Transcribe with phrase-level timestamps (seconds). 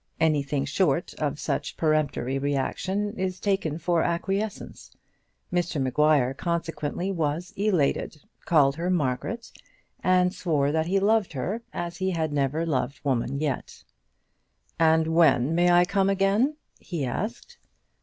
[0.19, 4.89] Anything short of such peremptory reaction is taken for acquiescence.
[5.53, 9.51] Mr Maguire consequently was elated, called her Margaret,
[10.03, 13.83] and swore that he loved her as he had never loved woman yet.
[14.79, 17.59] "And when may I come again?" he asked.